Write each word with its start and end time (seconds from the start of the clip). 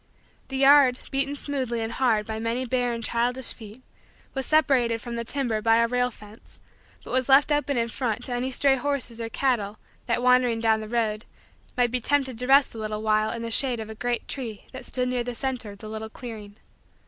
The 0.47 0.57
yard, 0.57 0.99
beaten 1.11 1.35
smooth 1.35 1.71
and 1.71 1.91
hard 1.91 2.25
by 2.25 2.39
many 2.39 2.65
bare 2.65 2.91
and 2.91 3.03
childish 3.03 3.53
feet, 3.53 3.83
was 4.33 4.47
separated 4.47 4.99
from 4.99 5.15
the 5.15 5.23
timber 5.23 5.61
by 5.61 5.77
a 5.77 5.87
rail 5.87 6.09
fence 6.09 6.59
but 7.03 7.11
was 7.11 7.29
left 7.29 7.51
open 7.51 7.77
in 7.77 7.87
front 7.87 8.23
to 8.23 8.31
any 8.33 8.49
stray 8.49 8.77
horses 8.77 9.21
or 9.21 9.29
cattle 9.29 9.77
that, 10.07 10.23
wandering 10.23 10.59
down 10.59 10.81
the 10.81 10.87
road, 10.89 11.25
might 11.77 11.91
be 11.91 12.01
tempted 12.01 12.39
to 12.39 12.47
rest 12.47 12.73
a 12.73 12.79
while 12.99 13.29
in 13.29 13.43
the 13.43 13.51
shade 13.51 13.79
of 13.79 13.91
a 13.91 13.93
great 13.93 14.27
tree 14.27 14.65
that 14.71 14.87
stood 14.87 15.07
near 15.07 15.23
the 15.23 15.35
center 15.35 15.69
of 15.69 15.77
the 15.77 15.87
little 15.87 16.09
clearing. 16.09 16.55